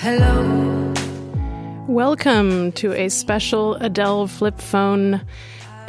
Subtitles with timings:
[0.00, 0.94] Hello.
[1.88, 5.20] Welcome to a special Adele flip phone uh,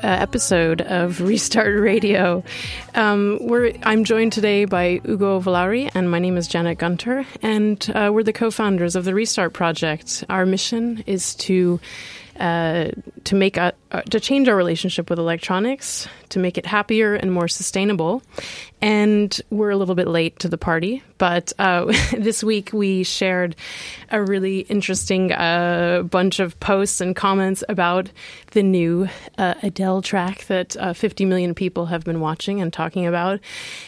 [0.01, 2.43] episode of Restart Radio.
[2.95, 7.87] Um, we're, I'm joined today by Ugo Vallauri, and my name is Janet Gunter, and
[7.93, 10.23] uh, we're the co-founders of the Restart Project.
[10.27, 11.79] Our mission is to
[12.39, 12.89] uh,
[13.25, 17.31] to make a, uh, to change our relationship with electronics, to make it happier and
[17.31, 18.21] more sustainable.
[18.81, 21.85] And we're a little bit late to the party, but uh,
[22.17, 23.55] this week we shared
[24.09, 28.09] a really interesting uh, bunch of posts and comments about
[28.51, 33.05] the new uh, Adele track that uh, 50 million people have been watching and talking
[33.05, 33.39] about,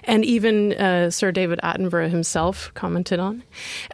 [0.04, 0.72] and even
[1.12, 3.44] Sir David Attenborough himself commented on.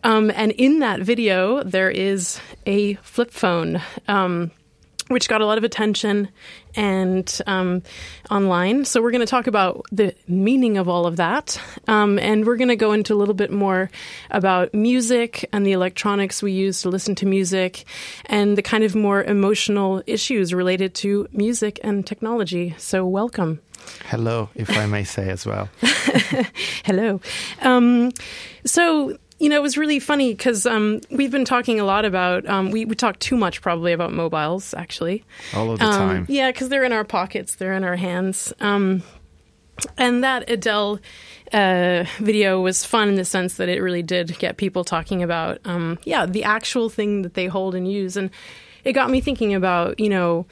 [0.04, 3.82] Um, and in that video, there is a flip phone.
[4.08, 4.47] Um,
[5.08, 6.30] which got a lot of attention
[6.76, 7.82] and um,
[8.30, 8.86] online.
[8.86, 12.58] So we're going to talk about the meaning of all of that, um, and we're
[12.58, 13.90] going to go into a little bit more
[14.32, 17.86] about music and the electronics we use to listen to music,
[18.26, 22.76] and the kind of more emotional issues related to music and technology.
[22.78, 23.62] So welcome.
[24.06, 25.70] Hello, if I may say as well.
[26.84, 27.22] Hello.
[27.62, 28.12] Um,
[28.66, 32.48] so you know, it was really funny because um, we've been talking a lot about,
[32.48, 35.24] um, we, we talk too much probably about mobiles, actually.
[35.54, 36.26] All of the um, time.
[36.28, 38.52] Yeah, because they're in our pockets, they're in our hands.
[38.60, 39.04] Um,
[39.98, 41.00] and that Adele
[41.54, 45.60] uh, video was fun in the sense that it really did get people talking about,
[45.66, 48.18] um, yeah, the actual thing that they hold and use.
[48.18, 48.32] And
[48.84, 50.48] it got me thinking about, you know,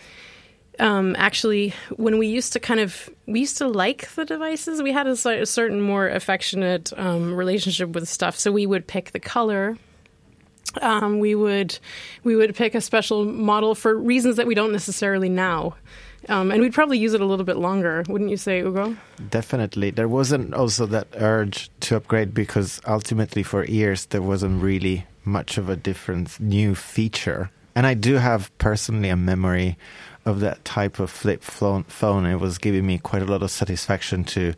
[0.79, 4.91] um, actually, when we used to kind of we used to like the devices, we
[4.91, 8.37] had a, a certain more affectionate um, relationship with stuff.
[8.37, 9.77] So we would pick the color.
[10.81, 11.77] Um, we would
[12.23, 15.75] we would pick a special model for reasons that we don't necessarily now.
[16.27, 18.97] Um, and we'd probably use it a little bit longer, wouldn't you say, Ugo?
[19.29, 19.91] Definitely.
[19.91, 25.59] There wasn't also that urge to upgrade because ultimately, for years, there wasn't really much
[25.59, 27.51] of a different new feature.
[27.75, 29.77] And I do have personally a memory
[30.25, 32.25] of that type of flip phone.
[32.25, 34.53] It was giving me quite a lot of satisfaction to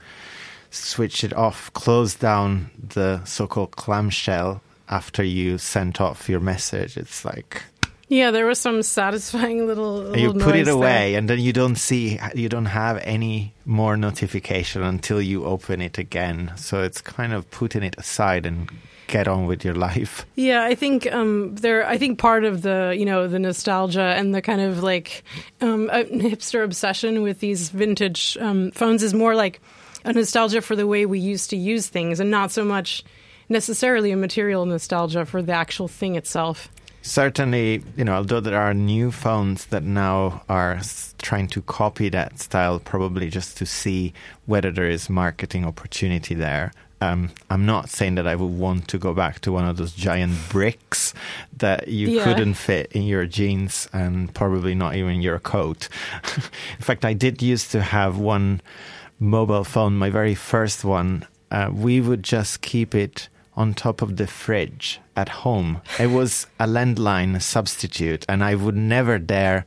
[0.69, 6.97] switch it off, close down the so-called clamshell after you sent off your message.
[6.97, 7.63] It's like
[8.09, 9.97] yeah, there was some satisfying little.
[9.97, 11.19] little you put it away, there.
[11.19, 15.97] and then you don't see, you don't have any more notification until you open it
[15.97, 16.53] again.
[16.55, 18.69] So it's kind of putting it aside and
[19.07, 20.25] get on with your life.
[20.35, 21.87] Yeah, I think um, there.
[21.87, 25.23] I think part of the you know the nostalgia and the kind of like
[25.61, 29.61] um, hipster obsession with these vintage um, phones is more like
[30.05, 33.03] a nostalgia for the way we used to use things, and not so much
[33.49, 36.69] necessarily a material nostalgia for the actual thing itself.
[37.01, 40.81] Certainly, you know, although there are new phones that now are
[41.19, 44.13] trying to copy that style, probably just to see
[44.45, 46.73] whether there is marketing opportunity there.
[46.99, 49.93] Um, I'm not saying that I would want to go back to one of those
[49.93, 51.13] giant bricks
[51.57, 52.23] that you yeah.
[52.23, 55.89] couldn't fit in your jeans and probably not even your coat.
[56.35, 58.61] in fact, I did used to have one
[59.19, 61.25] mobile phone, my very first one.
[61.51, 65.81] Uh, we would just keep it on top of the fridge at home.
[65.99, 69.65] It was a landline substitute, and I would never dare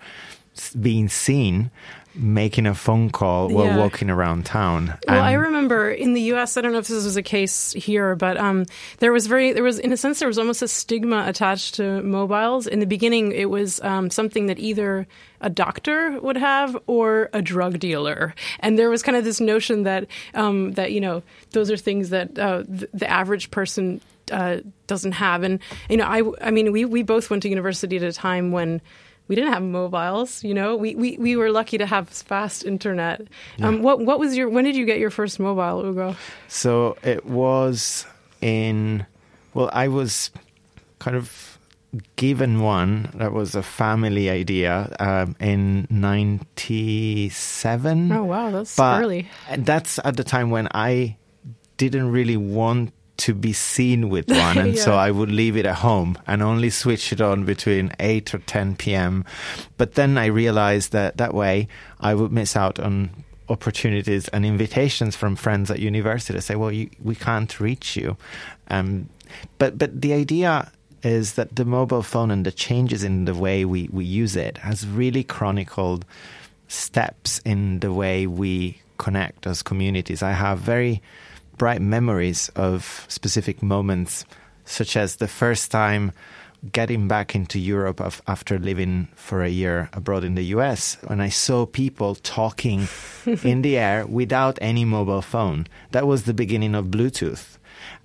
[0.80, 1.70] being seen
[2.14, 3.78] making a phone call while yeah.
[3.78, 4.98] walking around town.
[5.06, 6.56] Well, I remember in the U.S.
[6.56, 8.66] I don't know if this was a case here, but um,
[8.98, 12.02] there was very there was in a sense there was almost a stigma attached to
[12.02, 12.66] mobiles.
[12.66, 15.06] In the beginning, it was um, something that either
[15.40, 19.84] a doctor would have or a drug dealer, and there was kind of this notion
[19.84, 21.22] that um, that you know
[21.52, 24.00] those are things that uh, th- the average person
[24.30, 25.42] uh, doesn't have.
[25.42, 28.52] And you know, I I mean, we we both went to university at a time
[28.52, 28.80] when
[29.30, 30.42] we didn't have mobiles.
[30.42, 33.22] You know, we, we, we were lucky to have fast internet.
[33.58, 33.68] Yeah.
[33.68, 36.16] Um, what what was your when did you get your first mobile, Ugo?
[36.48, 38.06] So it was
[38.40, 39.06] in
[39.54, 40.32] well, I was
[40.98, 41.60] kind of
[42.16, 49.28] given one that was a family idea um, in 97 oh wow that's but early
[49.58, 51.16] that's at the time when i
[51.78, 54.82] didn't really want to be seen with one, and yeah.
[54.82, 58.38] so I would leave it at home and only switch it on between 8 or
[58.38, 59.24] 10 p.m.
[59.76, 61.68] But then I realized that that way
[62.00, 63.10] I would miss out on
[63.48, 68.16] opportunities and invitations from friends at university to say, well, you, we can't reach you.
[68.68, 69.08] Um,
[69.58, 70.70] but, but the idea
[71.02, 74.58] is that the mobile phone and the changes in the way we, we use it
[74.58, 76.04] has really chronicled
[76.68, 80.22] steps in the way we connect as communities.
[80.22, 81.02] I have very
[81.60, 84.24] bright memories of specific moments,
[84.64, 86.10] such as the first time
[86.72, 91.28] getting back into Europe after living for a year abroad in the US, when I
[91.28, 92.88] saw people talking
[93.44, 95.66] in the air without any mobile phone.
[95.90, 97.58] That was the beginning of Bluetooth.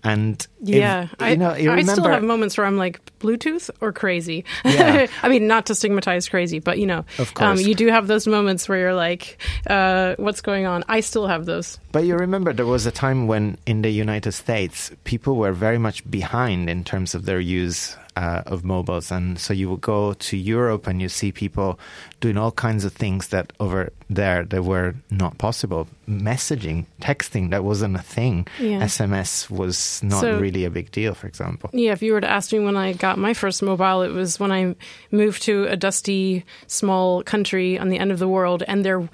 [0.04, 3.00] And yeah, if, you know, you I, remember, I still have moments where I'm like
[3.20, 4.46] Bluetooth or crazy.
[4.64, 5.08] Yeah.
[5.24, 7.60] I mean, not to stigmatize crazy, but you know, Of course.
[7.60, 11.28] Um, you do have those moments where you're like, uh, "What's going on?" I still
[11.28, 11.80] have those.
[11.92, 15.78] But you remember there was a time when in the United States people were very
[15.78, 20.14] much behind in terms of their use uh, of mobiles, and so you would go
[20.14, 21.78] to Europe and you see people
[22.22, 25.88] doing all kinds of things that over there that were not possible.
[26.08, 28.48] Messaging, texting, that wasn't a thing.
[28.60, 28.80] Yeah.
[28.84, 31.70] SMS was not So- really a big deal, for example.
[31.74, 34.40] Yeah, if you were to ask me when I got my first mobile, it was
[34.40, 34.76] when I
[35.12, 39.10] moved to a dusty, small country on the end of the world, and there.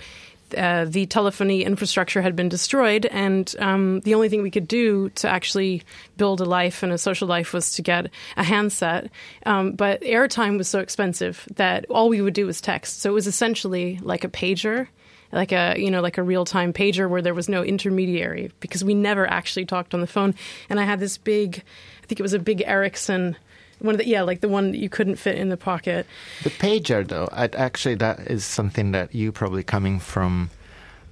[0.57, 5.07] Uh, the telephony infrastructure had been destroyed, and um, the only thing we could do
[5.11, 5.81] to actually
[6.17, 9.09] build a life and a social life was to get a handset.
[9.45, 12.99] Um, but airtime was so expensive that all we would do was text.
[12.99, 14.89] So it was essentially like a pager,
[15.31, 18.83] like a you know like a real time pager where there was no intermediary because
[18.83, 20.35] we never actually talked on the phone.
[20.69, 21.63] And I had this big,
[22.03, 23.35] I think it was a big Ericsson.
[23.79, 26.05] One of the, yeah, like the one that you couldn't fit in the pocket.
[26.43, 30.51] The pager, though, i actually, that is something that you probably coming from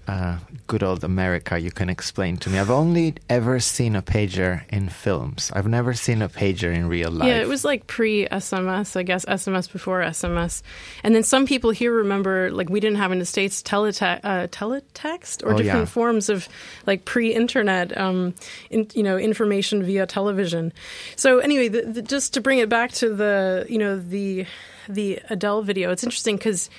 [0.09, 2.57] uh, good old America, you can explain to me.
[2.57, 5.51] I've only ever seen a pager in films.
[5.53, 7.27] I've never seen a pager in real life.
[7.27, 10.63] Yeah, it was like pre SMS, I guess, SMS before SMS.
[11.03, 14.47] And then some people here remember, like, we didn't have in the States telete- uh,
[14.47, 15.93] teletext or Oh, different yeah.
[15.93, 16.47] forms of,
[16.87, 18.33] like, pre internet, um,
[18.71, 20.73] in, you know, information via television.
[21.17, 24.45] So, anyway, the, the, just to bring it back to the, you know, the,
[24.87, 26.69] the Adele video, it's interesting because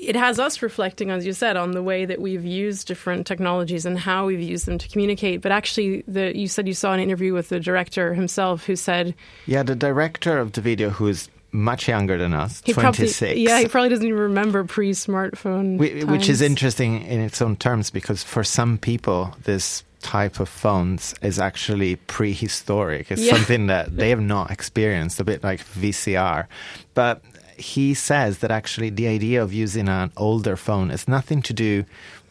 [0.00, 3.84] it has us reflecting, as you said, on the way that we've used different technologies
[3.86, 5.40] and how we've used them to communicate.
[5.42, 9.14] But actually, the, you said you saw an interview with the director himself who said
[9.46, 13.18] Yeah, the director of the video, who is much younger than us, he 26.
[13.18, 17.56] probably yeah he probably doesn't even remember pre-smartphone, Whi- which is interesting in its own
[17.56, 23.10] terms because for some people, this type of phones is actually prehistoric.
[23.10, 23.34] It's Yeah.
[23.34, 26.46] something that they have not experienced, a bit like VCR.
[26.94, 27.20] But
[27.60, 31.84] he says that actually the idea of using an older phone has nothing to do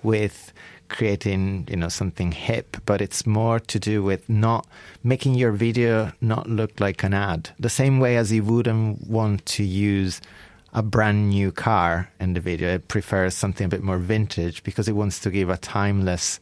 [0.04, 0.52] with
[0.90, 4.66] creating you know something hip but it's more to do with not
[5.04, 9.46] making your video not look like an ad the same way as you wouldn't want
[9.46, 10.20] to use
[10.74, 12.76] a brand new car in the video.
[12.76, 16.40] It prefers something a bit more vintage because it wants to give a timeless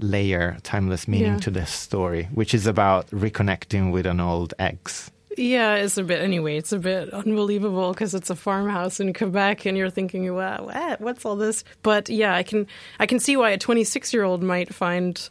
[0.00, 1.38] layer, timeless meaning Yeah.
[1.46, 5.12] to the story, which is about reconnecting with an old ex.
[5.38, 6.20] Yeah, it's a bit.
[6.20, 10.64] Anyway, it's a bit unbelievable because it's a farmhouse in Quebec, and you're thinking, "Wow,
[10.64, 11.00] what?
[11.00, 12.66] What's all this?" But yeah, I can
[12.98, 15.28] I can see why a 26 year old might find.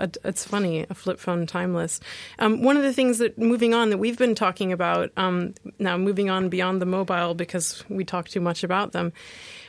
[0.00, 2.00] It's funny, a flip phone timeless.
[2.38, 5.98] Um, one of the things that moving on that we've been talking about um, now,
[5.98, 9.12] moving on beyond the mobile because we talk too much about them.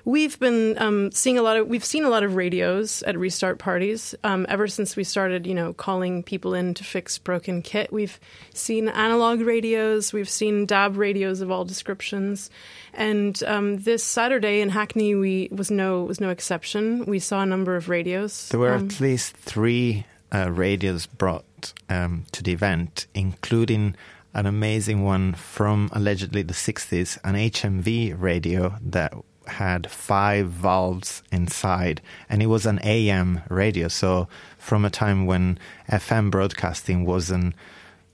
[0.05, 3.57] We've been um, seeing a lot of we've seen a lot of radios at restart
[3.57, 7.91] parties um, ever since we started, you know, calling people in to fix broken kit.
[7.91, 8.19] We've
[8.53, 12.49] seen analog radios, we've seen DAB radios of all descriptions,
[12.93, 17.05] and um, this Saturday in Hackney, we was no was no exception.
[17.05, 18.49] We saw a number of radios.
[18.49, 23.95] There were Um, at least three uh, radios brought um, to the event, including
[24.33, 29.13] an amazing one from allegedly the 60s, an HMV radio that
[29.47, 33.87] had five valves inside, and it was an AM radio.
[33.87, 35.59] So, from a time when
[35.89, 37.55] FM broadcasting wasn't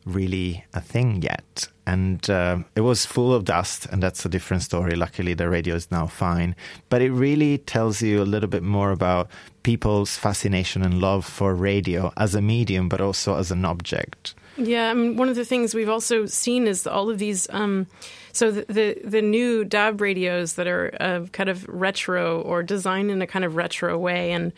[0.05, 1.67] really a thing yet.
[1.85, 4.95] And uh, it was full of dust, and that's a different story.
[4.95, 6.55] Luckily, the radio is now fine.
[6.89, 9.29] But it really tells you a little bit more about
[9.63, 14.35] people's fascination and love for radio as a medium, but also as an object.
[14.57, 17.47] Yeah, I mean, one of the things we've also seen is all of these.
[17.49, 17.87] Um,
[18.33, 23.09] so the, the the new DAB radios that are uh, kind of retro or designed
[23.11, 24.51] in a kind of retro way, and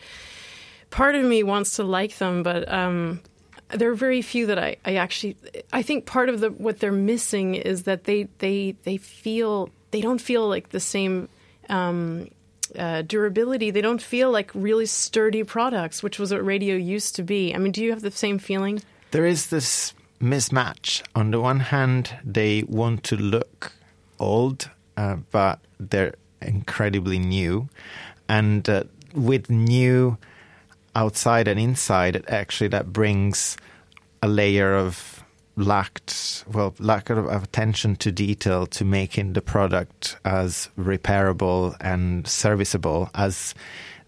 [0.90, 3.20] part of me wants to like them, but um,
[3.70, 5.36] there are very few that I, I actually.
[5.72, 10.00] I think part of the what they're missing is that they they they feel they
[10.00, 11.28] don't feel like the same.
[11.68, 12.28] Um,
[12.78, 13.70] uh, durability.
[13.70, 17.54] They don't feel like really sturdy products, which was what radio used to be.
[17.54, 18.82] I mean, do you have the same feeling?
[19.10, 21.02] There is this mismatch.
[21.14, 23.72] On the one hand, they want to look
[24.18, 27.68] old, uh, but they're incredibly new.
[28.28, 30.16] And uh, with new
[30.94, 33.56] outside and inside, actually that brings
[34.22, 35.11] a layer of
[35.56, 43.10] lacked well lack of attention to detail to making the product as repairable and serviceable
[43.14, 43.54] as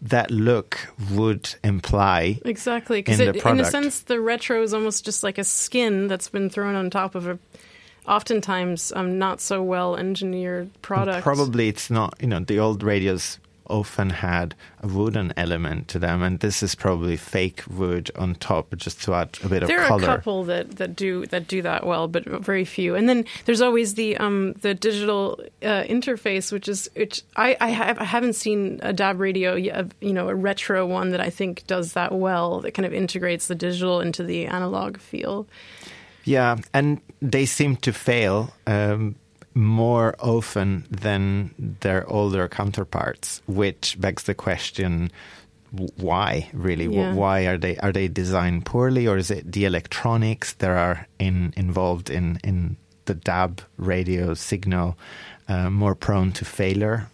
[0.05, 0.79] that look
[1.13, 5.45] would imply Exactly, because in in a sense, the retro is almost just like a
[5.45, 7.39] skin that's been thrown on top of a,
[8.07, 11.23] oftentimes, um, not so well engineered product.
[11.23, 16.23] Probably it's not, you know, the old radios often had a wooden element to them,
[16.23, 19.89] and this is probably fake wood on top, just to add a bit there of
[19.89, 20.01] color.
[20.01, 22.95] There are a couple that, that do that do that well, but very few.
[22.95, 27.69] And then there's always the um, the digital uh, interface, which is which I I,
[27.71, 31.67] have, I haven't seen a DAB radio, you know, a retro one that I think
[31.67, 32.61] does that well.
[32.61, 35.47] That kind of integrates the digital into the analog feel.
[36.25, 38.53] Yeah, and they seem to fail.
[38.67, 39.17] Um,
[39.55, 45.11] more often than their older counterparts, which begs the question
[45.97, 47.13] why really yeah.
[47.15, 51.53] why are they are they designed poorly or is it the electronics that are in
[51.57, 54.97] involved in in the DAB radio signal
[55.49, 57.11] uh, more prone to failure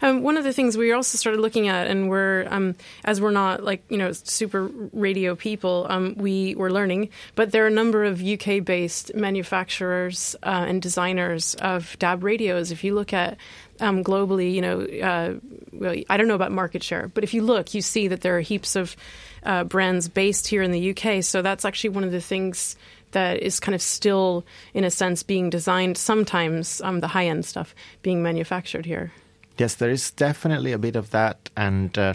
[0.00, 2.74] um, one of the things we also started looking at, and we're um,
[3.04, 7.10] as we're not like you know super radio people, um, we were learning.
[7.34, 12.70] But there are a number of UK-based manufacturers uh, and designers of DAB radios.
[12.70, 13.36] If you look at
[13.80, 15.34] um, globally, you know, uh,
[15.72, 18.36] well, I don't know about market share, but if you look, you see that there
[18.36, 18.96] are heaps of
[19.42, 21.22] uh, brands based here in the UK.
[21.24, 22.76] So that's actually one of the things
[23.12, 25.96] that is kind of still, in a sense, being designed.
[25.96, 29.12] Sometimes um, the high end stuff being manufactured here.
[29.58, 32.14] Yes, there is definitely a bit of that, and uh,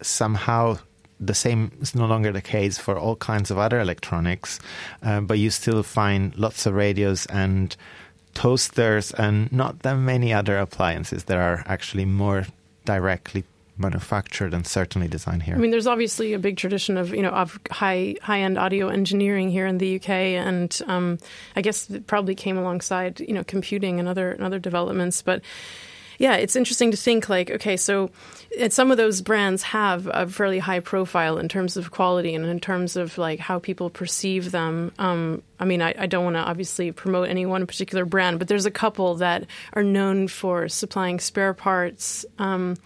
[0.00, 0.78] somehow
[1.20, 4.58] the same is no longer the case for all kinds of other electronics,
[5.02, 7.76] uh, but you still find lots of radios and
[8.34, 12.46] toasters and not that many other appliances that are actually more
[12.84, 13.44] directly
[13.78, 15.54] manufactured and certainly designed here.
[15.54, 18.88] I mean, there's obviously a big tradition of you know of high high end audio
[18.88, 21.18] engineering here in the UK, and um,
[21.56, 25.42] I guess it probably came alongside you know computing and other and other developments, but
[26.22, 28.08] yeah, it's interesting to think like, okay, so
[28.68, 32.60] some of those brands have a fairly high profile in terms of quality and in
[32.60, 34.92] terms of like how people perceive them.
[35.00, 38.48] Um, I mean, I, I don't want to obviously promote any one particular brand, but
[38.48, 42.76] there's a couple that are known for supplying spare parts, um,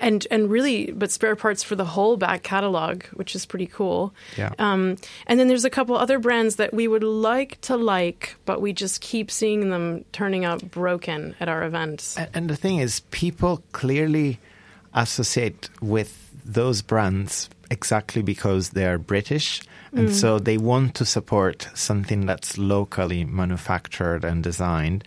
[0.00, 4.12] and and really, but spare parts for the whole back catalog, which is pretty cool.
[4.36, 4.52] Yeah.
[4.58, 4.96] Um,
[5.28, 8.72] and then there's a couple other brands that we would like to like, but we
[8.72, 12.18] just keep seeing them turning up broken at our events.
[12.18, 14.40] And, and the thing is, people clearly
[14.92, 19.62] associate with those brands exactly because they're British
[19.94, 20.12] and mm.
[20.12, 25.04] so they want to support something that's locally manufactured and designed.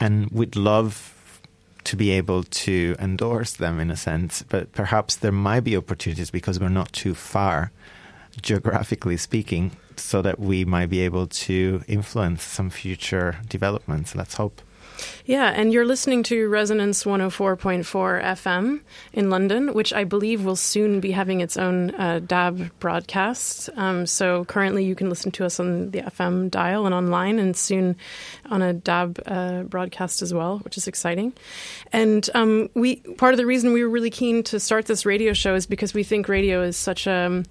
[0.00, 1.40] And we'd love
[1.84, 6.30] to be able to endorse them in a sense, but perhaps there might be opportunities
[6.30, 7.72] because we're not too far,
[8.42, 14.14] geographically speaking, so that we might be able to influence some future developments.
[14.14, 14.60] Let's hope.
[15.24, 18.80] Yeah, and you're listening to Resonance 104.4 FM
[19.12, 23.70] in London, which I believe will soon be having its own uh, DAB broadcast.
[23.76, 27.56] Um, so currently you can listen to us on the FM dial and online, and
[27.56, 27.96] soon
[28.50, 31.32] on a DAB uh, broadcast as well, which is exciting.
[31.92, 35.32] And um, we part of the reason we were really keen to start this radio
[35.32, 37.44] show is because we think radio is such a um,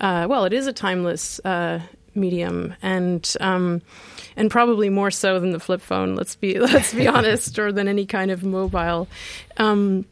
[0.00, 1.80] uh, well, it is a timeless uh,
[2.14, 3.82] medium, and um,
[4.36, 6.14] and probably more so than the flip phone.
[6.14, 9.08] Let's be let's be honest, or than any kind of mobile.
[9.56, 10.04] Um,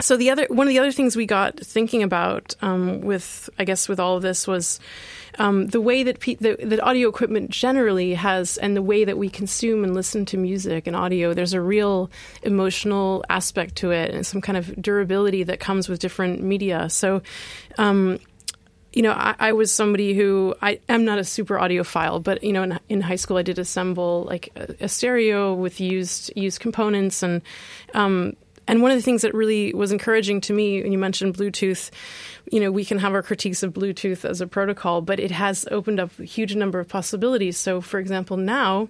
[0.00, 3.64] so the other one of the other things we got thinking about um, with I
[3.64, 4.80] guess with all of this was
[5.38, 9.16] um, the way that, pe- the, that audio equipment generally has and the way that
[9.16, 11.32] we consume and listen to music and audio.
[11.32, 12.10] There's a real
[12.42, 16.90] emotional aspect to it and some kind of durability that comes with different media.
[16.90, 17.22] So
[17.78, 18.18] um,
[18.92, 22.52] you know, I, I, was somebody who I am not a super audiophile, but you
[22.52, 26.60] know, in, in high school I did assemble like a, a stereo with used used
[26.60, 27.42] components, and
[27.94, 31.36] um, and one of the things that really was encouraging to me and you mentioned
[31.36, 31.90] Bluetooth,
[32.50, 35.66] you know, we can have our critiques of Bluetooth as a protocol, but it has
[35.70, 37.56] opened up a huge number of possibilities.
[37.56, 38.88] So, for example, now.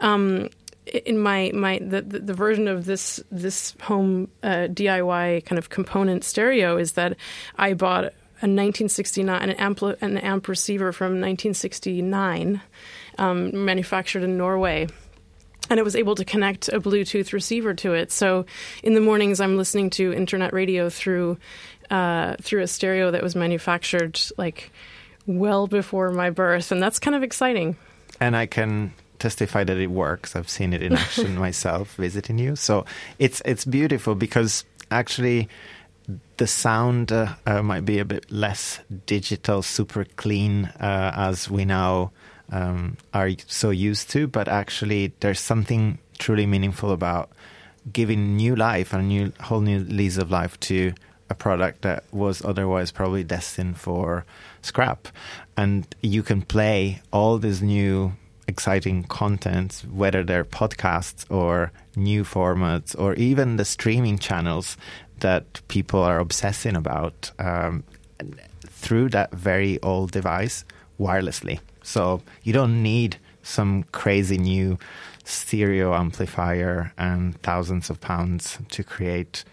[0.00, 0.48] Um,
[0.84, 6.24] in my my the, the, version of this this home uh, DIY kind of component
[6.24, 7.16] stereo is that
[7.56, 12.60] I bought a 1969 an amp an amp receiver from 1969,
[13.18, 14.88] um, manufactured in Norway.
[15.70, 18.10] And it was able to connect a Bluetooth receiver to it.
[18.10, 18.44] So
[18.82, 21.38] in the mornings, I'm listening to internet radio through
[21.88, 24.72] uh, through a stereo that was manufactured like
[25.26, 27.76] well before my birth, and that's kind of exciting.
[28.20, 30.34] And I can testify that it works.
[30.34, 32.56] I've seen it in action myself visiting you.
[32.56, 32.84] So
[33.20, 35.48] it's it's beautiful because actually
[36.36, 41.64] the sound uh, uh, might be a bit less digital, super clean uh, as we
[41.64, 42.10] now
[42.50, 47.30] um, are so used to, but actually there's something truly meaningful about
[47.92, 50.92] giving new life and a new whole new lease of life to
[51.30, 54.24] a product that was otherwise probably destined for
[54.60, 55.08] scrap.
[55.56, 58.12] And you can play all these new
[58.46, 64.76] exciting content, whether they're podcasts or new formats or even the streaming channels
[65.22, 67.82] that people are obsessing about um,
[68.66, 70.64] through that very old device
[71.00, 71.58] wirelessly.
[71.82, 74.78] So you don't need some crazy new
[75.24, 79.44] stereo amplifier and thousands of pounds to create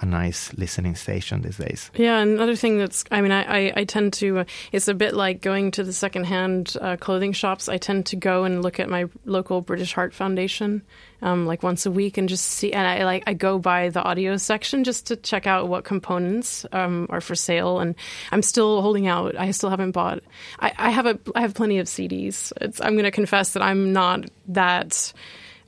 [0.00, 1.90] a nice listening station these days.
[1.94, 5.14] Yeah, another thing that's, I mean, I, I, I tend to, uh, it's a bit
[5.14, 7.68] like going to the secondhand uh, clothing shops.
[7.68, 10.82] I tend to go and look at my local British Heart Foundation
[11.22, 14.02] um, like once a week and just see, and I like, I go by the
[14.02, 17.80] audio section just to check out what components um, are for sale.
[17.80, 17.94] And
[18.30, 19.34] I'm still holding out.
[19.38, 20.22] I still haven't bought,
[20.60, 22.52] I, I have a, I have plenty of CDs.
[22.60, 25.12] It's, I'm going to confess that I'm not that,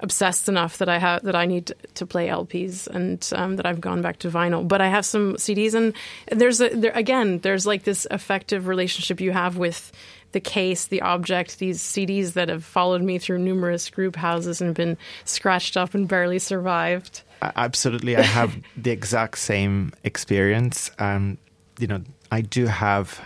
[0.00, 3.80] obsessed enough that I have that I need to play LPs and um, that I've
[3.80, 4.66] gone back to vinyl.
[4.66, 5.92] But I have some CDs, and
[6.30, 9.92] there's a there again there's like this affective relationship you have with
[10.32, 14.74] the case, the object, these CDs that have followed me through numerous group houses and
[14.74, 17.22] been scratched up and barely survived.
[17.40, 20.90] Absolutely, I have the exact same experience.
[20.98, 21.38] Um,
[21.78, 23.20] you know, I do have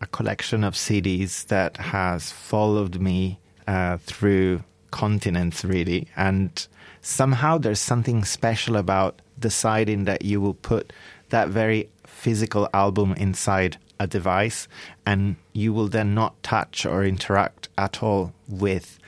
[0.00, 6.08] a collection of CDs that has followed me uh, through continents, really.
[6.16, 6.66] And
[7.00, 10.92] somehow there's something special about deciding that you will put
[11.30, 14.68] that very physical album inside a device
[15.04, 18.98] and you will then not touch or interact at all with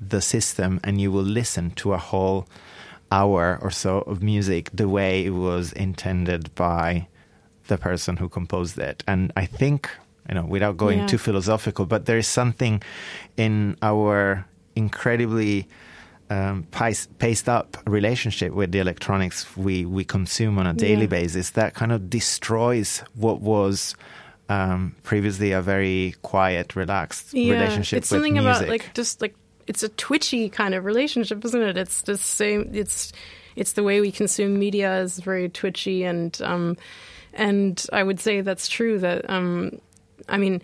[0.00, 2.46] the system and you will listen to a whole
[3.10, 7.06] hour or so of music the way it was intended by
[7.68, 9.02] the person who composed it.
[9.06, 9.90] And I think,
[10.28, 11.06] you know, without going yeah.
[11.06, 12.82] too philosophical, but there is something
[13.36, 15.68] in our incredibly
[16.28, 21.06] um, paced up relationship with the electronics we, we consume on a daily yeah.
[21.06, 23.94] basis that kind of destroys what was
[24.48, 27.98] um, previously a very quiet, relaxed yeah, relationship.
[27.98, 28.56] It's something music.
[28.56, 29.34] about like just like
[29.66, 31.76] it's a twitchy kind of relationship, isn't it?
[31.76, 32.70] It's the same.
[32.72, 33.12] It's
[33.56, 36.76] it's the way we consume media is very twitchy, and um,
[37.32, 38.98] and I would say that's true.
[38.98, 39.80] That um,
[40.28, 40.62] I mean,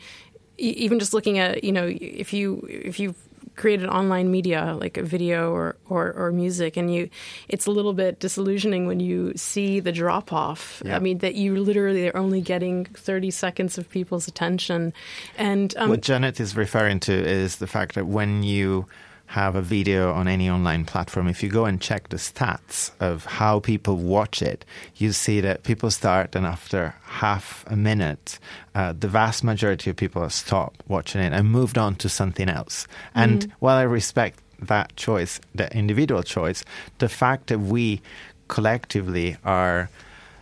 [0.59, 3.14] even just looking at you know if you if you
[3.57, 7.09] created online media like a video or, or, or, music and you
[7.49, 10.97] it's a little bit disillusioning when you see the drop off yeah.
[10.97, 14.93] i mean that you literally are only getting 30 seconds of people's attention
[15.37, 18.87] and um, what janet is referring to is the fact that when you
[19.33, 23.25] have a video on any online platform, if you go and check the stats of
[23.25, 24.62] how people watch it,
[24.97, 28.38] you see that people start and after half a minute,
[28.75, 32.51] uh, the vast majority of people have stopped watching it and moved on to something
[32.51, 32.87] else.
[33.16, 33.23] Mm.
[33.23, 36.62] And while I respect that choice, the individual choice,
[36.99, 38.03] the fact that we
[38.49, 39.88] collectively are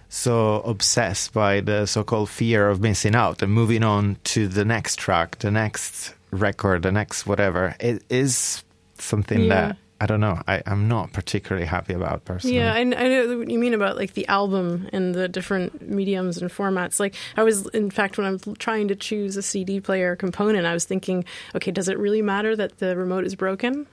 [0.08, 4.96] so obsessed by the so-called fear of missing out and moving on to the next
[4.98, 8.64] track, the next record, the next whatever, it is
[9.00, 9.48] something yeah.
[9.48, 10.40] that I don't know.
[10.48, 12.56] I, am not particularly happy about personally.
[12.56, 16.38] Yeah, I, I, know what you mean about like the album and the different mediums
[16.38, 16.98] and formats.
[16.98, 20.64] Like I was, in fact, when I was trying to choose a CD player component,
[20.64, 23.86] I was thinking, okay, does it really matter that the remote is broken?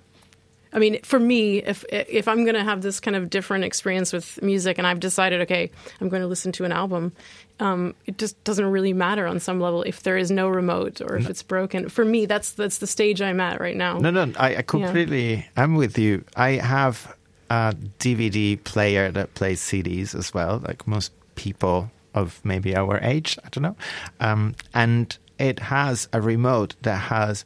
[0.74, 4.14] I mean, for me, if if I'm going to have this kind of different experience
[4.14, 7.14] with music, and I've decided, okay, I'm going to listen to an album,
[7.60, 11.16] um, it just doesn't really matter on some level if there is no remote or
[11.18, 11.30] if no.
[11.30, 11.90] it's broken.
[11.90, 13.98] For me, that's that's the stage I'm at right now.
[13.98, 15.44] No, no, I, I completely, yeah.
[15.56, 16.24] I'm with you.
[16.36, 17.16] I have
[17.50, 23.38] a DVD player that plays CDs as well, like most people of maybe our age.
[23.44, 23.76] I don't know,
[24.20, 27.46] um, and it has a remote that has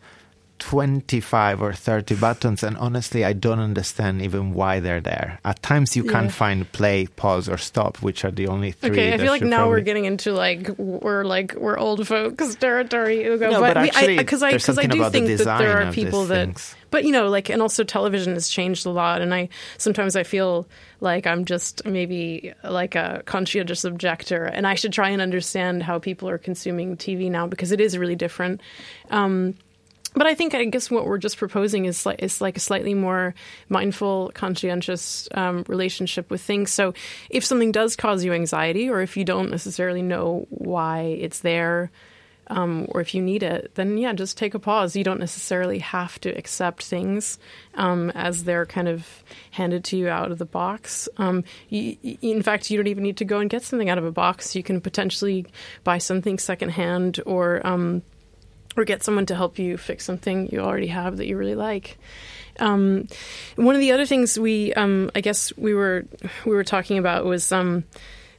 [0.62, 5.96] 25 or 30 buttons and honestly i don't understand even why they're there at times
[5.96, 6.12] you yeah.
[6.12, 9.42] can't find play pause or stop which are the only three okay i feel like
[9.42, 9.72] now probably...
[9.72, 13.50] we're getting into like we're like we're old folks territory Ugo.
[13.50, 16.26] No, but, but actually because i because i do think the that there are people
[16.26, 16.76] that things.
[16.92, 20.22] but you know like and also television has changed a lot and i sometimes i
[20.22, 20.68] feel
[21.00, 25.98] like i'm just maybe like a conscientious objector and i should try and understand how
[25.98, 28.62] people are consuming tv now because it is really different
[29.10, 29.56] um,
[30.14, 32.94] but I think I guess what we're just proposing is like is like a slightly
[32.94, 33.34] more
[33.70, 36.72] mindful, conscientious um, relationship with things.
[36.72, 36.94] So
[37.30, 41.92] if something does cause you anxiety, or if you don't necessarily know why it's there,
[42.52, 44.96] um, or if you need it, then yeah, just take a pause.
[44.96, 47.40] You don't necessarily have to accept things
[47.76, 51.08] um, as they're kind of handed to you out of the box.
[51.18, 54.04] Um, you, in fact, you don't even need to go and get something out of
[54.04, 54.56] a box.
[54.56, 55.46] You can potentially
[55.86, 58.02] buy something secondhand or um,
[58.78, 61.98] or get someone to help you fix something you already have that you really like.
[62.60, 63.08] Um,
[63.56, 66.06] one of the other things we, um, I guess, we were
[66.46, 67.86] we were talking about was um,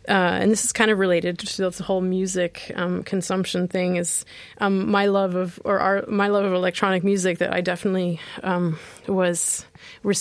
[0.08, 3.96] uh, and this is kind of related to this whole music um, consumption thing.
[3.96, 4.24] Is
[4.58, 8.78] um, my love of or our, my love of electronic music that I definitely um,
[9.06, 9.64] was,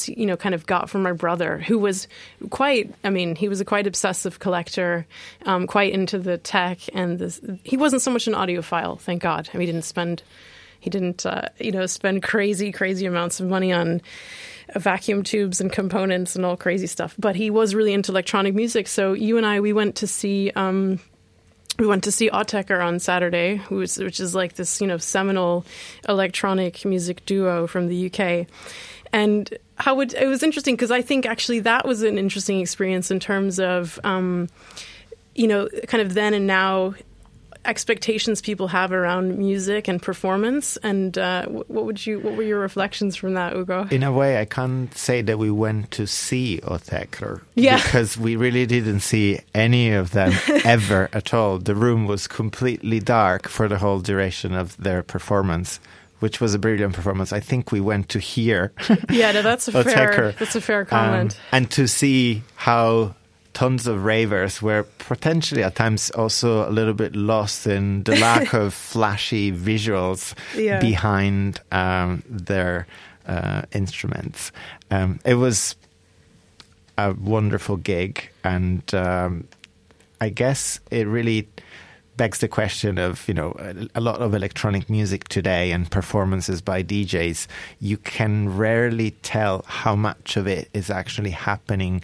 [0.07, 2.07] you know, kind of got from my brother, who was
[2.49, 2.93] quite.
[3.03, 5.07] I mean, he was a quite obsessive collector,
[5.45, 8.99] um, quite into the tech, and this, he wasn't so much an audiophile.
[8.99, 9.49] Thank God.
[9.53, 10.21] I mean, he didn't spend
[10.81, 14.01] he didn't, uh, you know, spend crazy, crazy amounts of money on
[14.75, 17.15] vacuum tubes and components and all crazy stuff.
[17.17, 18.87] But he was really into electronic music.
[18.87, 20.51] So you and I, we went to see.
[20.55, 20.99] Um,
[21.79, 25.65] we went to see Autechre on Saturday, which, which is like this, you know, seminal
[26.07, 28.45] electronic music duo from the UK.
[29.11, 33.09] And how would it was interesting because I think actually that was an interesting experience
[33.09, 34.47] in terms of, um,
[35.33, 36.93] you know, kind of then and now
[37.65, 40.77] expectations people have around music and performance.
[40.77, 42.19] And uh, what would you?
[42.19, 43.87] What were your reflections from that, Ugo?
[43.91, 47.75] In a way, I can't say that we went to see Autechre yeah.
[47.83, 50.33] because we really didn't see any of them
[50.65, 51.57] ever at all.
[51.57, 55.79] The room was completely dark for the whole duration of their performance
[56.21, 57.33] which was a brilliant performance.
[57.33, 58.71] I think we went to hear.
[59.09, 60.33] yeah, no, that's a fair.
[60.37, 61.33] That's a fair comment.
[61.33, 63.15] Um, and to see how
[63.53, 68.53] tons of ravers were potentially at times also a little bit lost in the lack
[68.63, 70.79] of flashy visuals yeah.
[70.79, 72.87] behind um, their
[73.27, 74.51] uh, instruments.
[74.89, 75.75] Um, it was
[76.97, 79.47] a wonderful gig, and um,
[80.19, 81.47] I guess it really
[82.17, 83.55] begs the question of you know
[83.95, 87.47] a, lot of electronic music today and performances by DJs.
[87.79, 92.03] You can rarely tell how much of it is actually happening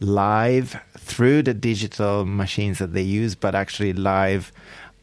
[0.00, 4.52] live through the digital machines that they use, but actually live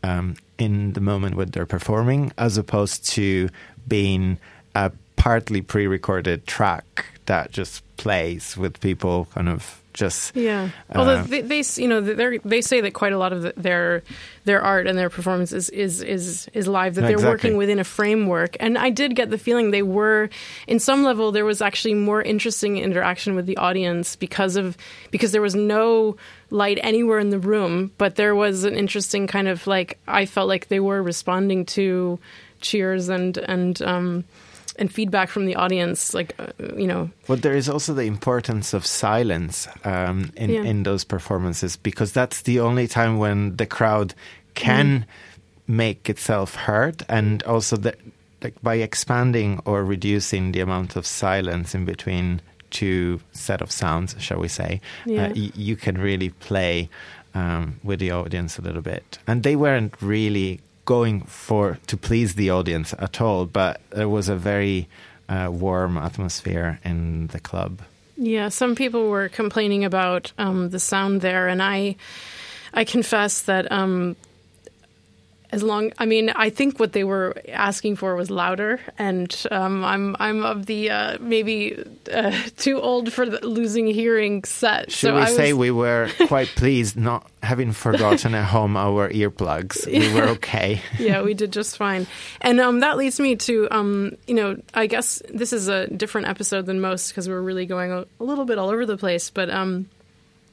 [0.04, 3.50] um, in the moment when they're performing, as opposed to
[3.88, 4.40] being
[4.76, 4.92] a
[5.24, 10.68] partly pre recorded track that just plays with people kind of just yeah.
[10.90, 13.54] Uh, Although they, they, you know, they they say that quite a lot of the,
[13.56, 14.04] their
[14.44, 16.96] their art and their performance is is is, is live.
[16.96, 17.30] That they're exactly.
[17.30, 20.30] working within a framework, and I did get the feeling they were,
[20.68, 24.76] in some level, there was actually more interesting interaction with the audience because of
[25.10, 26.18] because there was no
[26.50, 30.50] light anywhere in the room, but there was an interesting kind of like I felt
[30.50, 32.20] like they were responding to
[32.60, 34.26] cheers and and um,
[34.78, 38.74] and feedback from the audience like uh, you know but there is also the importance
[38.74, 40.64] of silence um, in yeah.
[40.64, 44.14] in those performances because that's the only time when the crowd
[44.54, 45.06] can mm.
[45.68, 47.96] make itself heard and also the,
[48.42, 54.16] like by expanding or reducing the amount of silence in between two set of sounds
[54.20, 55.26] shall we say uh, yeah.
[55.26, 56.90] uh, y- you can really play
[57.36, 62.36] um, with the audience a little bit and they weren't really going for to please
[62.36, 64.88] the audience at all, but there was a very
[65.30, 67.82] uh, warm atmosphere in the club.
[68.17, 71.96] Yeah, some people were complaining about um, the sound there, and I,
[72.74, 74.15] I confess that um,
[75.54, 79.86] as long i mean i think what they were asking for was louder and um,
[79.86, 81.78] i'm i'm of the uh, maybe
[82.12, 85.36] uh, too old for the losing hearing set should so we was...
[85.36, 89.86] say we were quite pleased not having forgotten at home our earplugs?
[89.86, 90.82] We were okay.
[90.98, 92.08] Yeah we did just fine.
[92.39, 96.28] And um, that leads me to um, you know i guess this is a different
[96.28, 99.30] episode than most because we're really going a, a, little bit all over the place
[99.30, 99.88] but um,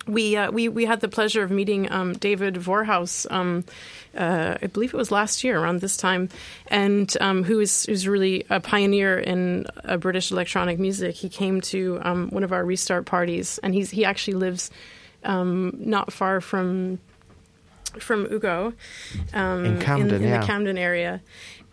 [0.07, 3.31] we uh, we we had the pleasure of meeting um, David Vorhaus.
[3.31, 3.65] Um,
[4.17, 6.29] uh, I believe it was last year around this time,
[6.69, 11.15] and um, who is who's really a pioneer in uh, British electronic music.
[11.15, 14.71] He came to um, one of our restart parties, and he's he actually lives
[15.25, 16.99] um, not far from
[17.99, 18.73] from Ugo
[19.35, 20.41] um, in Camden, in, in yeah.
[20.41, 21.21] the Camden area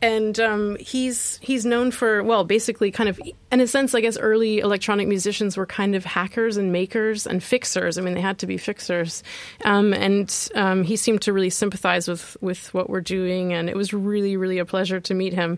[0.02, 3.20] and um, he's he's known for well, basically, kind of
[3.52, 7.44] in a sense, I guess early electronic musicians were kind of hackers and makers and
[7.44, 7.98] fixers.
[7.98, 9.24] I mean, they had to be fixers,
[9.66, 13.76] um, and um, he seemed to really sympathize with with what we're doing, and it
[13.76, 15.58] was really really a pleasure to meet him.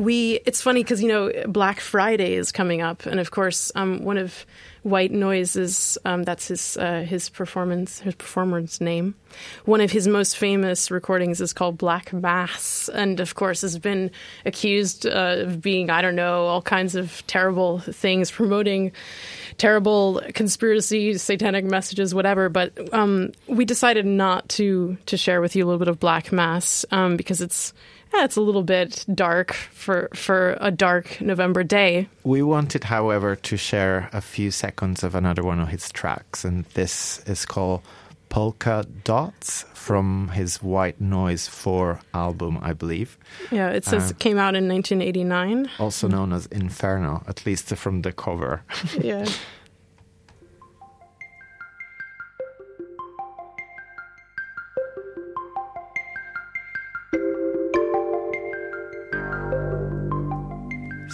[0.00, 4.02] We it's funny because you know Black Friday is coming up, and of course, um,
[4.02, 4.46] one of
[4.82, 9.14] White Noise is um, that's his uh, his performance his performer's name.
[9.66, 14.10] One of his most famous recordings is called Black Mass, and of course has been
[14.46, 18.92] accused uh, of being I don't know all kinds of terrible things, promoting
[19.58, 22.48] terrible conspiracy, satanic messages, whatever.
[22.48, 26.32] But um, we decided not to to share with you a little bit of Black
[26.32, 27.74] Mass um, because it's
[28.14, 32.08] yeah, it's a little bit dark for for a dark November day.
[32.24, 36.64] We wanted, however, to share a few seconds of another one of his tracks, and
[36.74, 37.82] this is called
[38.30, 43.18] Polka Dots from his White Noise 4 album, I believe.
[43.50, 45.68] Yeah, it says uh, it came out in 1989.
[45.78, 48.62] Also known as Inferno, at least from the cover.
[49.00, 49.26] yeah.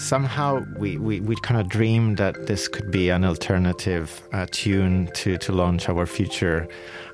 [0.06, 5.10] Somehow we, we, we kind of dreamed that this could be an alternative uh, tune
[5.14, 6.68] to, to launch our future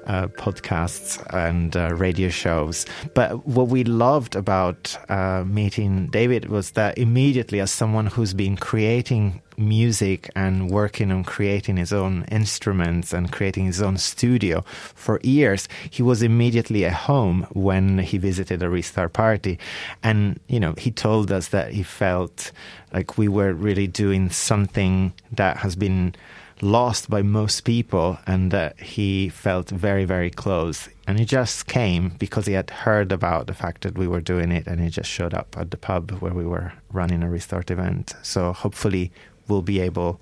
[0.07, 2.87] uh, podcasts and uh, radio shows.
[3.15, 8.57] But what we loved about uh, meeting David was that immediately, as someone who's been
[8.57, 14.63] creating music and working on creating his own instruments and creating his own studio
[14.95, 19.59] for years, he was immediately at home when he visited a restart party.
[20.03, 22.51] And, you know, he told us that he felt
[22.93, 26.15] like we were really doing something that has been
[26.63, 30.89] lost by most people and that he felt very, very close.
[31.07, 34.53] And he just came because he had heard about the fact that we were doing
[34.53, 37.71] it and he just showed up at the pub where we were running a restart
[37.71, 38.15] event.
[38.23, 39.11] So hopefully
[39.49, 40.21] we'll be able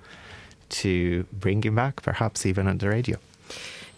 [0.70, 3.18] to bring him back, perhaps even on the radio.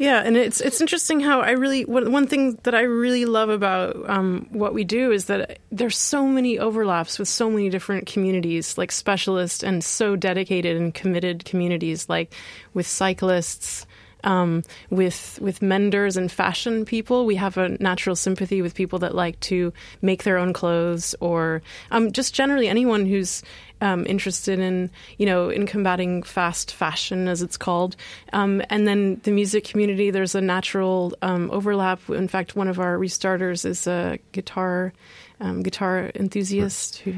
[0.03, 4.11] Yeah, and it's it's interesting how I really one thing that I really love about
[4.11, 8.77] um, what we do is that there's so many overlaps with so many different communities,
[8.77, 12.35] like specialists and so dedicated and committed communities, like
[12.75, 13.87] with cyclists,
[14.25, 17.25] um, with with menders and fashion people.
[17.25, 21.63] We have a natural sympathy with people that like to make their own clothes, or
[21.93, 23.45] um, just generally anyone who's
[23.83, 27.97] um, interested in you know in combating fast fashion, as it's called.
[28.33, 32.09] Um, and then the music community, there's a natural um, overlap.
[32.09, 34.93] In fact, one of our restarters is a guitar
[35.41, 37.15] um, guitar enthusiast who.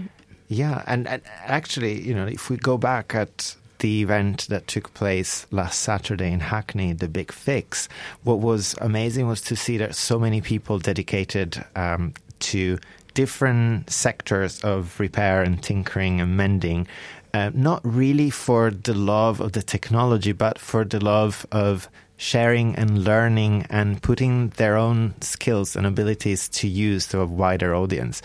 [0.49, 4.93] Yeah, and, and actually, you know, if we go back at the event that took
[4.95, 7.89] place last Saturday in Hackney, the Big Fix,
[8.25, 12.79] what was amazing was to see that so many people dedicated um, to
[13.15, 16.87] different sectors of repair and tinkering and mending.
[17.33, 22.77] Uh, not really for the love of the technology, but for the love of sharing
[22.77, 28.23] and learning and putting their own skills and abilities to use to a wider audience.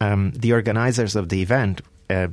[0.00, 2.28] Um, the organizers of the event uh,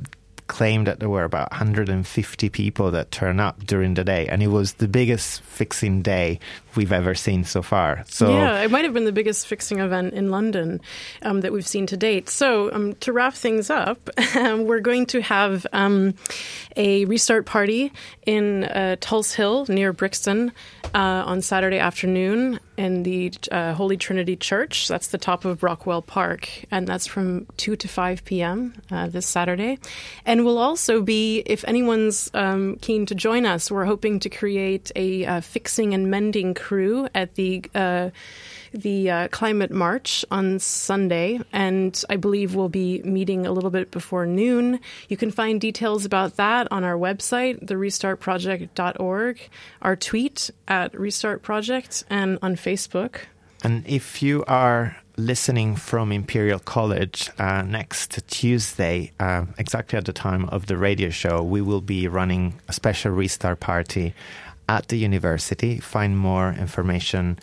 [0.50, 4.48] claimed that there were about 150 people that turn up during the day, and it
[4.48, 6.40] was the biggest fixing day
[6.74, 8.02] we've ever seen so far.
[8.08, 10.80] So yeah, it might have been the biggest fixing event in London
[11.22, 12.28] um, that we've seen to date.
[12.28, 16.14] So um, to wrap things up, we're going to have um,
[16.76, 17.92] a restart party
[18.26, 20.50] in uh, Tulse Hill near Brixton
[20.92, 24.88] uh, on Saturday afternoon in the uh, Holy Trinity Church.
[24.88, 28.72] That's the top of Brockwell Park, and that's from 2 to 5 p.m.
[28.90, 29.78] Uh, this Saturday.
[30.24, 34.90] And we'll also be, if anyone's um, keen to join us, we're hoping to create
[34.96, 38.10] a uh, fixing and mending crew at the uh,
[38.72, 43.90] the uh, climate march on Sunday, and I believe we'll be meeting a little bit
[43.90, 44.80] before noon.
[45.08, 49.40] You can find details about that on our website, therestartproject.org,
[49.82, 53.20] our tweet at Restart Project, and on Facebook.
[53.62, 60.12] And if you are listening from Imperial College uh, next Tuesday, uh, exactly at the
[60.12, 64.14] time of the radio show, we will be running a special restart party
[64.68, 65.78] at the university.
[65.78, 67.38] Find more information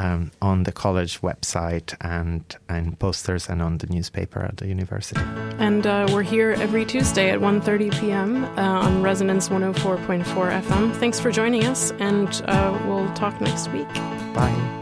[0.00, 5.20] um, on the college website and and posters and on the newspaper at the university.
[5.58, 8.44] And uh, we're here every Tuesday at 1.30 p.m.
[8.44, 10.96] Uh, on Resonance 104.4 FM.
[10.96, 13.92] Thanks for joining us, and uh, we'll talk next week.
[14.34, 14.79] Bye.